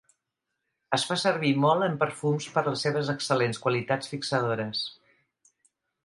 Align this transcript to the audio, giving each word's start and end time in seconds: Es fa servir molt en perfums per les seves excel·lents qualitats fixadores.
Es 0.97 1.03
fa 1.09 1.17
servir 1.23 1.51
molt 1.65 1.85
en 1.87 1.97
perfums 2.03 2.47
per 2.55 2.63
les 2.67 2.85
seves 2.85 3.11
excel·lents 3.15 3.61
qualitats 3.67 4.09
fixadores. 4.15 4.81